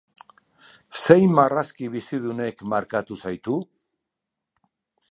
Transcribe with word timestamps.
Zein 1.01 1.35
marrazki 1.41 1.91
bizidunek 1.97 2.65
markatu 2.73 3.21
zaitu? 3.21 3.61